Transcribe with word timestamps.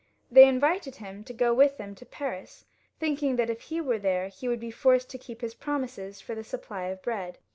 They 0.31 0.47
invited 0.47 0.95
him 0.95 1.23
to 1.25 1.31
go 1.31 1.53
with 1.53 1.77
them 1.77 1.93
to 1.93 2.07
Paris, 2.07 2.65
thinking 2.99 3.35
that 3.35 3.51
if 3.51 3.61
he 3.61 3.79
were 3.79 3.99
there 3.99 4.29
he 4.29 4.47
would 4.47 4.59
be 4.59 4.71
forced 4.71 5.11
to 5.11 5.19
keep 5.19 5.41
his 5.41 5.53
promises 5.53 6.19
for 6.19 6.33
the 6.33 6.43
supply 6.43 6.85
of 6.85 7.03
bread. 7.03 7.37